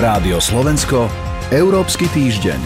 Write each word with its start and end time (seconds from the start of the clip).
Rádio 0.00 0.40
Slovensko, 0.40 1.04
Európsky 1.52 2.08
týždeň. 2.08 2.56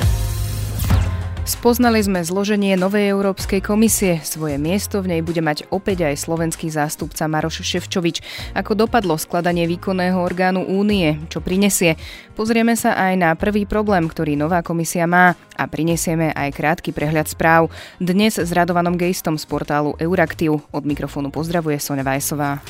Spoznali 1.43 1.99
sme 2.07 2.23
zloženie 2.23 2.79
novej 2.79 3.11
Európskej 3.11 3.59
komisie. 3.59 4.23
Svoje 4.23 4.63
miesto 4.63 5.03
v 5.03 5.11
nej 5.11 5.21
bude 5.27 5.43
mať 5.43 5.67
opäť 5.75 6.07
aj 6.07 6.23
slovenský 6.23 6.71
zástupca 6.71 7.27
Maroš 7.27 7.67
Ševčovič. 7.67 8.23
Ako 8.55 8.79
dopadlo 8.79 9.19
skladanie 9.19 9.67
výkonného 9.67 10.23
orgánu 10.23 10.63
únie, 10.63 11.19
čo 11.27 11.43
prinesie. 11.43 11.99
Pozrieme 12.39 12.79
sa 12.79 12.95
aj 12.95 13.13
na 13.19 13.35
prvý 13.35 13.67
problém, 13.67 14.07
ktorý 14.07 14.39
nová 14.39 14.63
komisia 14.63 15.11
má 15.11 15.35
a 15.59 15.67
prinesieme 15.67 16.31
aj 16.31 16.55
krátky 16.55 16.95
prehľad 16.95 17.27
správ. 17.27 17.75
Dnes 17.99 18.39
s 18.39 18.55
Radovanom 18.55 18.95
Gejstom 18.95 19.35
z 19.35 19.51
portálu 19.51 19.99
Euraktiv. 19.99 20.63
Od 20.71 20.85
mikrofónu 20.87 21.35
pozdravuje 21.35 21.83
Sonja 21.83 22.07
Vajsová. 22.07 22.63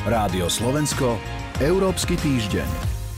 Rádio 0.00 0.48
Slovensko, 0.48 1.20
Európsky 1.60 2.16
týždeň. 2.16 2.64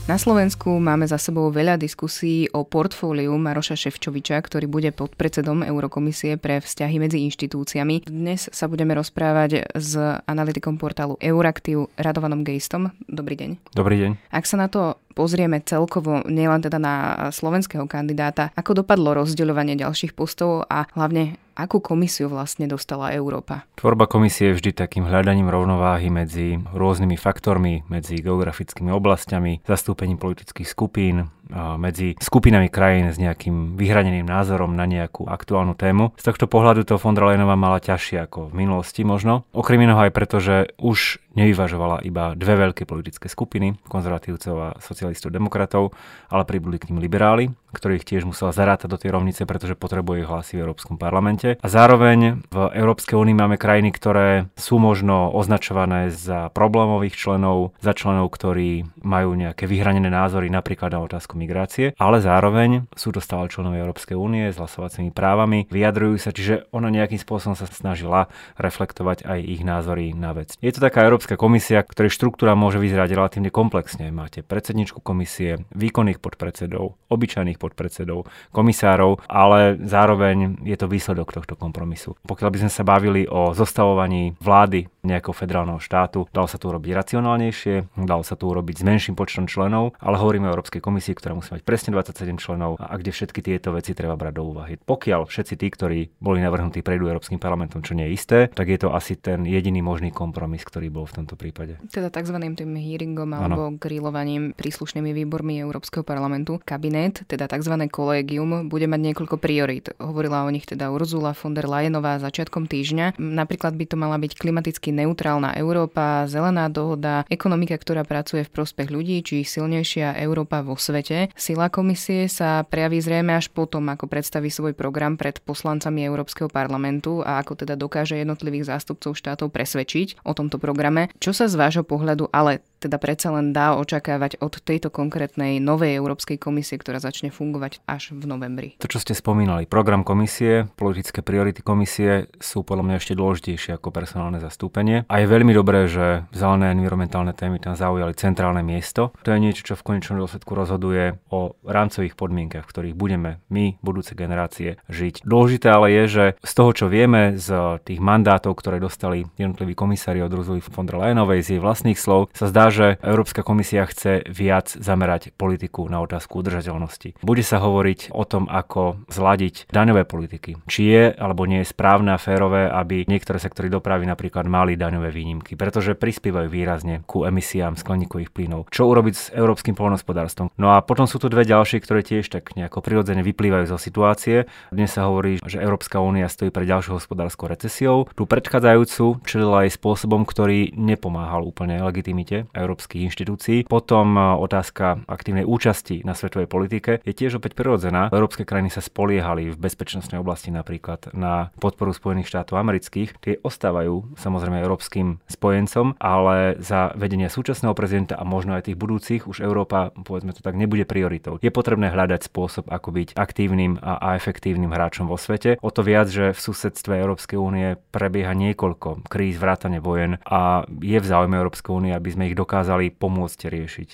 Na 0.03 0.19
Slovensku 0.19 0.67
máme 0.83 1.07
za 1.07 1.15
sebou 1.15 1.47
veľa 1.47 1.79
diskusí 1.79 2.51
o 2.51 2.67
portfóliu 2.67 3.31
Maroša 3.39 3.79
Ševčoviča, 3.79 4.35
ktorý 4.43 4.67
bude 4.67 4.91
podpredsedom 4.91 5.63
Eurokomisie 5.63 6.35
pre 6.35 6.59
vzťahy 6.59 6.99
medzi 6.99 7.23
inštitúciami. 7.23 8.03
Dnes 8.03 8.51
sa 8.51 8.67
budeme 8.67 8.99
rozprávať 8.99 9.71
s 9.71 9.95
analytikom 10.27 10.75
portálu 10.75 11.15
Euraktiv 11.23 11.87
Radovanom 11.95 12.43
Gejstom. 12.43 12.91
Dobrý 13.07 13.39
deň. 13.39 13.63
Dobrý 13.71 14.03
deň. 14.03 14.11
Ak 14.27 14.43
sa 14.43 14.59
na 14.59 14.67
to 14.67 14.99
pozrieme 15.13 15.61
celkovo, 15.61 16.25
nielen 16.25 16.65
teda 16.65 16.81
na 16.81 16.95
slovenského 17.29 17.85
kandidáta, 17.85 18.49
ako 18.57 18.83
dopadlo 18.83 19.13
rozdeľovanie 19.23 19.77
ďalších 19.77 20.17
postov 20.17 20.65
a 20.67 20.89
hlavne 20.97 21.37
akú 21.53 21.79
komisiu 21.79 22.27
vlastne 22.27 22.65
dostala 22.65 23.13
Európa? 23.13 23.63
Tvorba 23.77 24.09
komisie 24.09 24.51
je 24.51 24.57
vždy 24.57 24.71
takým 24.73 25.05
hľadaním 25.05 25.53
rovnováhy 25.53 26.09
medzi 26.09 26.57
rôznymi 26.73 27.15
faktormi, 27.15 27.85
medzi 27.87 28.17
geografickými 28.19 28.89
oblastiami, 28.89 29.61
zastúpením 29.63 30.17
politických 30.17 30.65
skupín, 30.65 31.29
medzi 31.51 32.15
skupinami 32.19 32.71
krajín 32.71 33.11
s 33.11 33.19
nejakým 33.19 33.75
vyhraneným 33.75 34.23
názorom 34.23 34.73
na 34.73 34.87
nejakú 34.87 35.27
aktuálnu 35.27 35.75
tému. 35.75 36.15
Z 36.15 36.33
tohto 36.33 36.47
pohľadu 36.47 36.87
to 36.87 36.95
von 36.95 37.13
der 37.13 37.25
mala 37.43 37.79
ťažšie 37.83 38.23
ako 38.25 38.51
v 38.51 38.63
minulosti 38.65 39.03
možno. 39.03 39.43
Okrem 39.51 39.83
iného 39.83 39.99
aj 39.99 40.11
preto, 40.15 40.39
že 40.39 40.71
už 40.79 41.19
nevyvažovala 41.35 42.05
iba 42.05 42.37
dve 42.37 42.55
veľké 42.55 42.85
politické 42.85 43.27
skupiny, 43.27 43.75
konzervatívcov 43.89 44.55
a 44.55 44.69
socialistov 44.79 45.33
demokratov, 45.33 45.91
ale 46.29 46.43
pribudli 46.45 46.77
k 46.77 46.93
ním 46.93 47.01
liberáli, 47.01 47.49
ktorých 47.73 48.05
tiež 48.05 48.23
musela 48.29 48.53
zarátať 48.53 48.87
do 48.87 49.01
tej 49.01 49.09
rovnice, 49.11 49.49
pretože 49.49 49.73
potrebuje 49.73 50.23
ich 50.23 50.29
hlasy 50.29 50.53
v 50.55 50.63
Európskom 50.69 51.01
parlamente. 51.01 51.57
A 51.59 51.67
zároveň 51.67 52.45
v 52.53 52.57
Európskej 52.71 53.17
únii 53.17 53.35
máme 53.35 53.57
krajiny, 53.57 53.89
ktoré 53.89 54.47
sú 54.53 54.77
možno 54.77 55.33
označované 55.33 56.13
za 56.13 56.53
problémových 56.53 57.17
členov, 57.17 57.73
za 57.81 57.97
členov, 57.97 58.29
ktorí 58.31 58.85
majú 59.01 59.33
nejaké 59.33 59.65
vyhranené 59.65 60.07
názory 60.07 60.53
napríklad 60.53 60.93
na 60.93 61.01
otázku 61.01 61.35
migrácie, 61.35 61.97
ale 61.97 62.21
zároveň 62.21 62.85
sú 62.93 63.09
to 63.09 63.19
stále 63.19 63.49
členovia 63.49 63.81
Európskej 63.81 64.13
únie 64.13 64.53
s 64.53 64.61
hlasovacími 64.61 65.09
právami, 65.09 65.65
vyjadrujú 65.73 66.15
sa, 66.21 66.29
čiže 66.29 66.69
ona 66.69 66.93
nejakým 66.93 67.17
spôsobom 67.17 67.57
sa 67.57 67.65
snažila 67.65 68.29
reflektovať 68.61 69.25
aj 69.25 69.39
ich 69.41 69.61
názory 69.65 70.13
na 70.13 70.37
vec. 70.37 70.53
Je 70.61 70.69
to 70.69 70.83
taká 70.83 71.03
Európska 71.07 71.39
komisia, 71.39 71.81
ktorej 71.81 72.13
štruktúra 72.13 72.53
môže 72.53 72.77
vyzerať 72.77 73.09
relatívne 73.17 73.49
komplexne. 73.49 74.13
Máte 74.13 74.45
predsedničku 74.45 75.01
komisie, 75.01 75.65
výkonných 75.73 76.21
podpredsedov, 76.21 76.99
obyčajných 77.09 77.57
podpredsedov, 77.63 78.27
komisárov, 78.51 79.23
ale 79.31 79.79
zároveň 79.79 80.59
je 80.67 80.75
to 80.75 80.91
výsledok 80.91 81.31
tohto 81.31 81.55
kompromisu. 81.55 82.19
Pokiaľ 82.27 82.49
by 82.51 82.57
sme 82.67 82.71
sa 82.71 82.83
bavili 82.83 83.23
o 83.23 83.55
zostavovaní 83.55 84.35
vlády 84.43 84.91
nejakého 85.03 85.35
federálneho 85.35 85.79
štátu, 85.79 86.27
dalo 86.31 86.47
sa 86.47 86.59
to 86.59 86.71
urobiť 86.71 86.91
racionálnejšie, 86.95 88.03
dalo 88.03 88.23
sa 88.23 88.39
to 88.39 88.47
urobiť 88.47 88.75
s 88.79 88.83
menším 88.83 89.15
počtom 89.19 89.47
členov, 89.47 89.95
ale 89.99 90.15
hovoríme 90.15 90.47
o 90.47 90.53
Európskej 90.55 90.79
komisii, 90.79 91.15
ktorá 91.19 91.35
musí 91.35 91.51
mať 91.51 91.63
presne 91.67 91.91
27 91.95 92.39
členov 92.39 92.79
a 92.79 92.95
kde 92.95 93.11
všetky 93.11 93.39
tieto 93.43 93.75
veci 93.75 93.91
treba 93.91 94.15
brať 94.15 94.33
do 94.39 94.43
úvahy. 94.47 94.79
Pokiaľ 94.79 95.27
všetci 95.27 95.53
tí, 95.59 95.67
ktorí 95.67 95.99
boli 96.23 96.39
navrhnutí, 96.39 96.79
prejdú 96.79 97.11
Európskym 97.11 97.37
parlamentom, 97.37 97.83
čo 97.83 97.95
nie 97.95 98.07
je 98.09 98.15
isté, 98.15 98.39
tak 98.47 98.71
je 98.71 98.79
to 98.79 98.95
asi 98.95 99.19
ten 99.19 99.43
jediný 99.43 99.83
možný 99.83 100.15
kompromis, 100.15 100.63
ktorý 100.63 100.87
bol 100.87 101.03
v 101.03 101.23
tomto 101.23 101.35
prípade. 101.35 101.77
Teda 101.91 102.07
tzv. 102.07 102.39
tým 102.39 102.71
hearingom 102.79 103.29
alebo 103.35 103.75
grillovaním 103.75 104.55
príslušnými 104.55 105.11
výbormi 105.11 105.59
Európskeho 105.59 106.07
parlamentu. 106.07 106.63
Kabinet, 106.63 107.27
teda 107.27 107.51
tzv. 107.53 107.75
kolégium, 107.93 108.65
bude 108.65 108.89
mať 108.89 109.13
niekoľko 109.13 109.37
priorít. 109.37 109.93
Hovorila 110.01 110.43
o 110.43 110.49
nich 110.49 110.65
teda 110.65 110.89
Ursula 110.89 111.37
von 111.37 111.53
der 111.53 111.69
Leyenová 111.69 112.17
začiatkom 112.17 112.65
týždňa. 112.65 113.21
Napríklad 113.21 113.77
by 113.77 113.85
to 113.85 113.95
mala 113.95 114.17
byť 114.17 114.33
klimaticky 114.33 114.89
neutrálna 114.89 115.53
Európa, 115.53 116.25
zelená 116.25 116.67
dohoda, 116.73 117.29
ekonomika, 117.29 117.77
ktorá 117.77 118.01
pracuje 118.01 118.41
v 118.41 118.53
prospech 118.53 118.89
ľudí, 118.89 119.21
či 119.21 119.45
silnejšia 119.45 120.17
Európa 120.17 120.65
vo 120.65 120.73
svete 120.73 121.29
Sila 121.35 121.67
komisie 121.67 122.31
sa 122.31 122.63
prejaví 122.63 123.03
zrejme 123.03 123.35
až 123.35 123.51
potom, 123.51 123.83
ako 123.91 124.07
predstaví 124.07 124.47
svoj 124.47 124.71
program 124.71 125.19
pred 125.19 125.43
poslancami 125.43 126.07
Európskeho 126.07 126.47
parlamentu 126.47 127.19
a 127.19 127.43
ako 127.43 127.59
teda 127.59 127.75
dokáže 127.75 128.15
jednotlivých 128.15 128.71
zástupcov 128.71 129.13
štátov 129.17 129.51
presvedčiť 129.51 130.23
o 130.23 130.31
tomto 130.31 130.57
programe. 130.57 131.11
Čo 131.19 131.35
sa 131.35 131.51
z 131.51 131.59
vášho 131.59 131.83
pohľadu 131.83 132.31
ale 132.31 132.63
teda 132.83 132.99
predsa 132.99 133.31
len 133.31 133.55
dá 133.55 133.79
očakávať 133.79 134.43
od 134.43 134.59
tejto 134.59 134.91
konkrétnej 134.91 135.63
novej 135.63 135.95
Európskej 135.95 136.35
komisie, 136.35 136.75
ktorá 136.75 136.99
začne 136.99 137.31
fungovať 137.31 137.79
až 137.87 138.11
v 138.11 138.27
novembri. 138.27 138.75
To, 138.83 138.91
čo 138.91 138.99
ste 138.99 139.15
spomínali, 139.15 139.63
program 139.63 140.03
komisie, 140.03 140.67
politické 140.75 141.23
priority 141.23 141.63
komisie 141.63 142.27
sú 142.43 142.67
podľa 142.67 142.83
mňa 142.83 142.95
ešte 142.99 143.13
dôležitejšie 143.15 143.79
ako 143.79 143.95
personálne 143.95 144.43
zastúpenie. 144.43 145.07
A 145.07 145.23
je 145.23 145.31
veľmi 145.31 145.55
dobré, 145.55 145.87
že 145.87 146.27
zelené 146.35 146.75
environmentálne 146.75 147.31
témy 147.31 147.63
tam 147.63 147.79
zaujali 147.79 148.11
centrálne 148.19 148.59
miesto. 148.59 149.15
To 149.23 149.31
je 149.31 149.39
niečo, 149.39 149.63
čo 149.63 149.79
v 149.79 149.95
konečnom 149.95 150.19
dôsledku 150.19 150.51
rozhoduje 150.51 151.15
o 151.31 151.55
rámcových 151.63 152.19
podmienkach, 152.19 152.67
v 152.67 152.71
ktorých 152.73 152.95
budeme 152.99 153.39
my, 153.47 153.79
budúce 153.79 154.11
generácie, 154.17 154.81
žiť. 154.91 155.23
Dôležité 155.23 155.71
ale 155.71 155.93
je, 155.93 156.03
že 156.09 156.25
z 156.41 156.51
toho, 156.51 156.71
čo 156.75 156.85
vieme, 156.91 157.39
z 157.39 157.79
tých 157.87 158.03
mandátov, 158.03 158.57
ktoré 158.59 158.83
dostali 158.83 159.23
jednotliví 159.39 159.77
komisári 159.77 160.19
od 160.19 160.33
Ursula 160.33 160.59
von 160.73 160.89
der 160.89 160.97
Leyenovej, 160.99 161.45
z 161.45 161.49
jej 161.55 161.61
vlastných 161.61 161.99
slov, 161.99 162.33
sa 162.33 162.49
zdá, 162.49 162.72
že 162.73 162.87
Európska 163.05 163.45
komisia 163.45 163.85
chce 163.85 164.25
viac 164.25 164.73
zamerať 164.73 165.29
politiku 165.37 165.85
na 165.85 166.01
otázku 166.01 166.41
udržateľnosti. 166.41 167.21
Bude 167.21 167.45
sa 167.45 167.61
hovoriť 167.61 168.09
o 168.09 168.25
tom, 168.25 168.49
ako 168.49 169.05
zladiť 169.07 169.69
daňové 169.69 170.09
politiky. 170.09 170.57
Či 170.65 170.81
je 170.89 171.03
alebo 171.13 171.45
nie 171.45 171.61
je 171.61 171.69
správne 171.69 172.17
a 172.17 172.19
férové, 172.19 172.65
aby 172.65 173.05
niektoré 173.05 173.37
sektory 173.37 173.69
dopravy 173.69 174.09
napríklad 174.09 174.49
mali 174.49 174.73
daňové 174.73 175.13
výnimky, 175.13 175.53
pretože 175.53 175.93
prispievajú 175.93 176.49
výrazne 176.49 177.05
ku 177.05 177.29
emisiám 177.29 177.77
skleníkových 177.77 178.33
plynov. 178.33 178.67
Čo 178.73 178.89
urobiť 178.89 179.13
s 179.13 179.29
európskym 179.29 179.77
poľnohospodárstvom? 179.77 180.49
No 180.57 180.73
a 180.73 180.81
potom 180.81 181.05
sú 181.05 181.21
tu 181.21 181.29
dve 181.29 181.45
ďalšie, 181.45 181.77
ktoré 181.83 182.01
tiež 182.01 182.25
tak 182.33 182.57
nejako 182.57 182.81
prirodzene 182.81 183.21
vyplývajú 183.21 183.69
zo 183.69 183.77
situácie. 183.77 184.49
Dnes 184.73 184.89
sa 184.89 185.05
hovorí, 185.05 185.37
že 185.45 185.61
Európska 185.61 186.01
únia 186.01 186.25
stojí 186.25 186.49
pred 186.49 186.65
ďalšou 186.65 186.97
hospodárskou 186.97 187.45
recesiou. 187.45 188.09
Tú 188.17 188.25
predchádzajúcu 188.25 189.21
čelila 189.27 189.67
aj 189.67 189.77
spôsobom, 189.77 190.25
ktorý 190.25 190.73
nepomáhal 190.73 191.45
úplne 191.45 191.77
legitimite 191.83 192.47
európskych 192.63 193.03
inštitúcií. 193.11 193.67
Potom 193.67 194.15
e, 194.15 194.21
otázka 194.39 195.03
aktívnej 195.05 195.43
účasti 195.43 196.01
na 196.07 196.15
svetovej 196.15 196.47
politike 196.47 197.03
je 197.03 197.13
tiež 197.13 197.37
opäť 197.43 197.59
prirodzená. 197.59 198.09
Európske 198.09 198.47
krajiny 198.47 198.71
sa 198.71 198.79
spoliehali 198.79 199.51
v 199.51 199.59
bezpečnostnej 199.59 200.23
oblasti 200.23 200.49
napríklad 200.49 201.11
na 201.11 201.51
podporu 201.59 201.91
Spojených 201.91 202.31
štátov 202.31 202.55
amerických. 202.57 203.19
Tie 203.19 203.39
ostávajú 203.43 204.15
samozrejme 204.15 204.63
európskym 204.63 205.19
spojencom, 205.27 205.99
ale 205.99 206.55
za 206.63 206.95
vedenia 206.95 207.27
súčasného 207.27 207.75
prezidenta 207.75 208.15
a 208.15 208.23
možno 208.23 208.55
aj 208.55 208.71
tých 208.71 208.79
budúcich 208.79 209.27
už 209.27 209.43
Európa, 209.43 209.91
povedzme 209.91 210.31
to 210.31 210.39
tak, 210.39 210.55
nebude 210.55 210.87
prioritou. 210.87 211.41
Je 211.43 211.51
potrebné 211.51 211.91
hľadať 211.91 212.31
spôsob, 212.31 212.71
ako 212.71 212.89
byť 212.95 213.07
aktívnym 213.19 213.81
a 213.83 214.15
efektívnym 214.15 214.71
hráčom 214.71 215.11
vo 215.11 215.19
svete. 215.19 215.59
O 215.59 215.73
to 215.73 215.83
viac, 215.83 216.07
že 216.07 216.31
v 216.31 216.39
susedstve 216.39 216.95
Európskej 216.95 217.35
únie 217.35 217.75
prebieha 217.91 218.31
niekoľko 218.31 219.09
kríz, 219.09 219.35
vrátane 219.35 219.83
vojen 219.83 220.21
a 220.23 220.63
je 220.69 220.97
v 220.97 221.05
záujme 221.05 221.35
Európskej 221.35 221.71
únie, 221.73 221.91
aby 221.91 222.09
sme 222.13 222.29
ich 222.29 222.37
dokázali 222.37 222.52
dokázali 222.53 222.93
pomôcť 222.93 223.49
riešiť. 223.49 223.89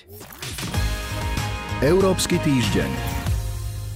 Európsky 1.80 2.36
týždeň. 2.44 2.92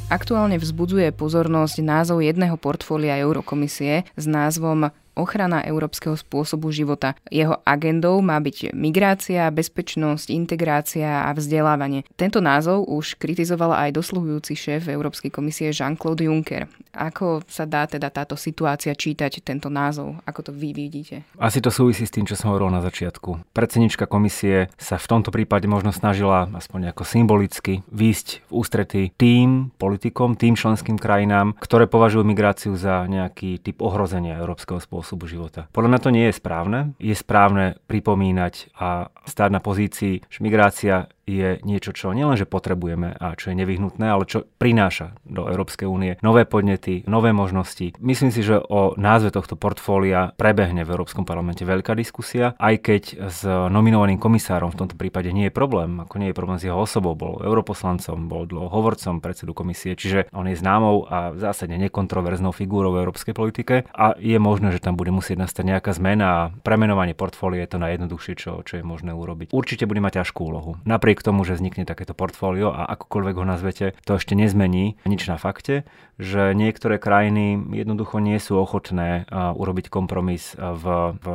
Aktuálne 0.09 0.57
vzbudzuje 0.57 1.13
pozornosť 1.13 1.85
názov 1.85 2.25
jedného 2.25 2.57
portfólia 2.57 3.21
Eurokomisie 3.21 4.09
s 4.17 4.25
názvom 4.25 4.89
ochrana 5.21 5.61
európskeho 5.69 6.17
spôsobu 6.17 6.73
života. 6.73 7.13
Jeho 7.29 7.61
agendou 7.69 8.25
má 8.25 8.41
byť 8.41 8.73
migrácia, 8.73 9.53
bezpečnosť, 9.53 10.33
integrácia 10.33 11.29
a 11.29 11.31
vzdelávanie. 11.37 12.09
Tento 12.17 12.41
názov 12.41 12.89
už 12.89 13.21
kritizoval 13.21 13.77
aj 13.77 14.01
dosluhujúci 14.01 14.57
šéf 14.57 14.89
Európskej 14.89 15.29
komisie 15.29 15.77
Jean-Claude 15.77 16.25
Juncker. 16.25 16.73
Ako 16.95 17.43
sa 17.51 17.67
dá 17.67 17.85
teda 17.91 18.09
táto 18.09 18.39
situácia 18.39 18.95
čítať, 18.95 19.43
tento 19.43 19.67
názov? 19.67 20.23
Ako 20.25 20.51
to 20.51 20.53
vy 20.55 20.71
vidíte? 20.71 21.27
Asi 21.37 21.59
to 21.59 21.75
súvisí 21.75 22.07
s 22.07 22.15
tým, 22.15 22.25
čo 22.25 22.39
som 22.39 22.55
hovoril 22.55 22.71
na 22.71 22.81
začiatku. 22.81 23.51
Predsednička 23.51 24.07
komisie 24.07 24.71
sa 24.79 24.97
v 24.97 25.11
tomto 25.11 25.35
prípade 25.35 25.67
možno 25.67 25.91
snažila 25.91 26.47
aspoň 26.55 26.95
ako 26.95 27.03
symbolicky 27.03 27.83
výjsť 27.91 28.47
v 28.47 28.51
ústrety 28.55 29.03
tým 29.19 29.75
politikom, 29.77 30.39
tým 30.39 30.55
členským 30.55 30.97
krajinám, 30.97 31.59
ktoré 31.59 31.91
považujú 31.91 32.23
migráciu 32.23 32.79
za 32.79 33.05
nejaký 33.11 33.59
typ 33.59 33.83
ohrozenia 33.83 34.39
európskeho 34.39 34.79
spôsobu 34.79 35.27
života. 35.27 35.67
Podľa 35.75 35.91
mňa 35.91 36.01
to 36.01 36.15
nie 36.15 36.27
je 36.31 36.39
správne. 36.39 36.79
Je 37.03 37.15
správne 37.15 37.77
pripomínať 37.91 38.75
a 38.79 39.11
stáť 39.27 39.51
na 39.51 39.61
pozícii, 39.61 40.23
že 40.31 40.39
migrácia 40.45 41.11
je 41.25 41.61
niečo, 41.65 41.97
čo 41.97 42.13
nielenže 42.13 42.49
potrebujeme 42.49 43.17
a 43.17 43.37
čo 43.37 43.53
je 43.53 43.59
nevyhnutné, 43.59 44.07
ale 44.07 44.29
čo 44.29 44.45
prináša 44.61 45.17
do 45.25 45.49
Európskej 45.49 45.89
únie 45.89 46.17
nové 46.21 46.45
podnety, 46.45 47.05
nové 47.09 47.33
možnosti. 47.33 47.97
Myslím 48.01 48.31
si, 48.31 48.45
že 48.45 48.61
o 48.61 48.97
názve 48.97 49.33
tohto 49.33 49.57
portfólia 49.57 50.37
prebehne 50.37 50.85
v 50.85 50.93
Európskom 50.93 51.25
parlamente 51.25 51.65
veľká 51.65 51.97
diskusia, 51.97 52.57
aj 52.61 52.75
keď 52.81 53.03
s 53.29 53.45
nominovaným 53.49 54.21
komisárom 54.21 54.73
v 54.73 54.81
tomto 54.85 54.97
prípade 54.97 55.33
nie 55.33 55.49
je 55.49 55.55
problém, 55.55 56.01
ako 56.01 56.15
nie 56.21 56.31
je 56.31 56.37
problém 56.37 56.59
s 56.61 56.67
jeho 56.69 56.79
osobou, 56.79 57.17
bol 57.17 57.41
europoslancom, 57.41 58.29
bol 58.29 58.45
dlho 58.49 58.69
hovorcom 58.69 59.21
predsedu 59.21 59.57
komisie, 59.57 59.97
čiže 59.97 60.29
on 60.33 60.49
je 60.49 60.57
známou 60.59 61.09
a 61.09 61.33
zásadne 61.37 61.81
nekontroverznou 61.89 62.53
figúrou 62.53 62.95
v 62.95 63.05
európskej 63.05 63.35
politike 63.35 63.89
a 63.91 64.17
je 64.21 64.37
možné, 64.39 64.73
že 64.73 64.83
tam 64.83 64.95
bude 64.95 65.11
musieť 65.11 65.41
nastať 65.41 65.65
nejaká 65.77 65.93
zmena 65.97 66.27
a 66.27 66.41
premenovanie 66.63 67.15
portfólia 67.15 67.65
je 67.65 67.77
to 67.77 67.83
najjednoduchšie, 67.83 68.35
čo, 68.37 68.53
čo 68.67 68.81
je 68.81 68.85
možné 68.85 69.15
urobiť. 69.15 69.55
Určite 69.55 69.87
bude 69.87 70.03
mať 70.03 70.23
ťažkú 70.23 70.41
úlohu. 70.43 70.77
Napriek 70.85 71.14
napriek 71.15 71.31
tomu, 71.31 71.47
že 71.47 71.55
vznikne 71.55 71.87
takéto 71.87 72.11
portfólio 72.11 72.75
a 72.75 72.91
akokoľvek 72.99 73.35
ho 73.39 73.47
nazvete, 73.47 73.87
to 74.03 74.19
ešte 74.19 74.35
nezmení 74.35 74.99
nič 75.07 75.31
na 75.31 75.39
fakte, 75.39 75.87
že 76.19 76.59
niektoré 76.59 76.99
krajiny 76.99 77.55
jednoducho 77.71 78.19
nie 78.19 78.35
sú 78.43 78.59
ochotné 78.59 79.31
urobiť 79.31 79.95
kompromis 79.95 80.59
v, 80.59 81.15
v, 81.15 81.27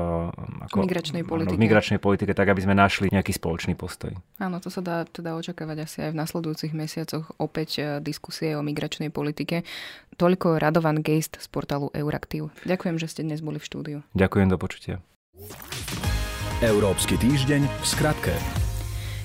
ako, 0.68 0.84
migračnej 0.84 1.24
politike. 1.24 1.56
v 1.56 1.64
migračnej 1.64 2.00
politike, 2.04 2.36
tak 2.36 2.52
aby 2.52 2.60
sme 2.60 2.76
našli 2.76 3.08
nejaký 3.08 3.32
spoločný 3.32 3.80
postoj. 3.80 4.12
Áno, 4.44 4.60
to 4.60 4.68
sa 4.68 4.84
dá 4.84 5.08
teda 5.08 5.40
očakávať 5.40 5.78
asi 5.88 5.98
aj 6.04 6.12
v 6.12 6.20
nasledujúcich 6.20 6.76
mesiacoch 6.76 7.32
opäť 7.40 7.70
uh, 7.80 7.86
diskusie 8.04 8.60
o 8.60 8.62
migračnej 8.66 9.16
politike. 9.16 9.64
Toľko 10.20 10.60
Radovan 10.60 11.00
Geist 11.00 11.40
z 11.40 11.48
portálu 11.48 11.88
Euraktiv. 11.96 12.52
Ďakujem, 12.68 13.00
že 13.00 13.08
ste 13.08 13.24
dnes 13.24 13.40
boli 13.40 13.64
v 13.64 13.64
štúdiu. 13.64 13.98
Ďakujem, 14.12 14.52
do 14.52 14.60
počutia. 14.60 15.00
Európsky 16.60 17.16
týždeň 17.16 17.64
v 17.64 17.86
skratke. 17.88 18.36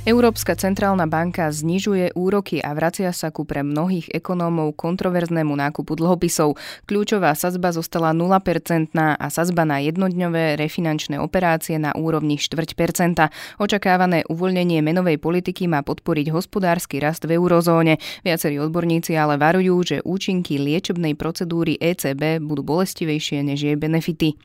Európska 0.04 0.52
centrálna 0.52 1.08
banka 1.08 1.48
znižuje 1.48 2.12
úroky 2.12 2.60
a 2.60 2.76
vracia 2.76 3.08
sa 3.08 3.32
ku 3.32 3.48
pre 3.48 3.64
mnohých 3.64 4.12
ekonómov 4.12 4.76
kontroverznému 4.76 5.56
nákupu 5.56 5.96
dlhopisov. 5.96 6.60
Kľúčová 6.84 7.32
sazba 7.32 7.72
zostala 7.72 8.12
0% 8.12 8.92
a 8.92 9.26
sazba 9.32 9.64
na 9.64 9.80
jednodňové 9.80 10.60
refinančné 10.60 11.16
operácie 11.16 11.80
na 11.80 11.96
úrovni 11.96 12.36
4%. 12.36 13.16
Očakávané 13.56 14.28
uvoľnenie 14.28 14.84
menovej 14.84 15.16
politiky 15.16 15.72
má 15.72 15.80
podporiť 15.80 16.36
hospodársky 16.36 17.00
rast 17.00 17.24
v 17.24 17.40
eurozóne. 17.40 17.96
Viacerí 18.28 18.60
odborníci 18.60 19.16
ale 19.16 19.40
varujú, 19.40 19.74
že 19.88 19.96
účinky 20.04 20.60
liečebnej 20.60 21.16
procedúry 21.16 21.80
ECB 21.80 22.44
budú 22.44 22.60
bolestivejšie 22.60 23.40
než 23.40 23.72
jej 23.72 23.76
benefity. 23.80 24.36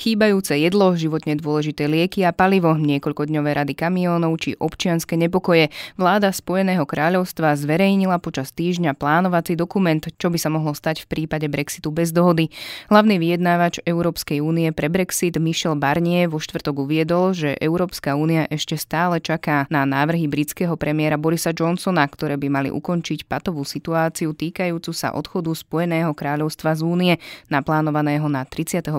Chýbajúce 0.00 0.56
jedlo, 0.56 0.96
životne 0.96 1.36
dôležité 1.36 1.92
lieky 1.92 2.24
a 2.24 2.32
palivo, 2.32 2.72
niekoľkodňové 2.72 3.50
rady 3.52 3.76
kamiónov 3.76 4.40
či 4.40 4.56
občian 4.56 4.94
občianske 4.94 5.18
nepokoje. 5.18 5.74
Vláda 5.98 6.30
Spojeného 6.30 6.86
kráľovstva 6.86 7.58
zverejnila 7.58 8.22
počas 8.22 8.54
týždňa 8.54 8.94
plánovací 8.94 9.58
dokument, 9.58 9.98
čo 9.98 10.30
by 10.30 10.38
sa 10.38 10.52
mohlo 10.54 10.70
stať 10.70 11.02
v 11.02 11.10
prípade 11.10 11.50
Brexitu 11.50 11.90
bez 11.90 12.14
dohody. 12.14 12.54
Hlavný 12.92 13.18
vyjednávač 13.18 13.82
Európskej 13.82 14.38
únie 14.38 14.70
pre 14.70 14.86
Brexit 14.86 15.34
Michel 15.42 15.74
Barnier 15.74 16.30
vo 16.30 16.38
štvrtok 16.38 16.86
uviedol, 16.86 17.34
že 17.34 17.58
Európska 17.58 18.14
únia 18.14 18.46
ešte 18.52 18.78
stále 18.78 19.18
čaká 19.18 19.66
na 19.66 19.82
návrhy 19.82 20.30
britského 20.30 20.78
premiéra 20.78 21.18
Borisa 21.18 21.50
Johnsona, 21.50 22.06
ktoré 22.06 22.38
by 22.38 22.48
mali 22.52 22.70
ukončiť 22.70 23.26
patovú 23.26 23.66
situáciu 23.66 24.30
týkajúcu 24.30 24.94
sa 24.94 25.10
odchodu 25.10 25.50
Spojeného 25.50 26.14
kráľovstva 26.14 26.78
z 26.78 26.82
únie, 26.86 27.14
naplánovaného 27.50 28.30
na 28.30 28.46
31. 28.46 28.94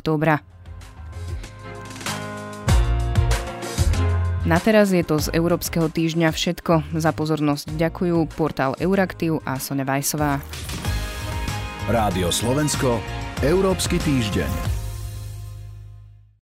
októbra. 0.00 0.40
Na 4.48 4.56
teraz 4.56 4.88
je 4.88 5.04
to 5.04 5.20
z 5.20 5.28
Európskeho 5.36 5.92
týždňa 5.92 6.32
všetko. 6.32 6.96
Za 6.96 7.12
pozornosť 7.12 7.76
ďakujú 7.76 8.24
portál 8.32 8.72
Euraktiv 8.80 9.44
a 9.44 9.60
Sonja 9.60 9.84
Vajsová. 9.84 10.40
Rádio 11.84 12.32
Slovensko, 12.32 12.96
Európsky 13.44 14.00
týždeň. 14.00 14.79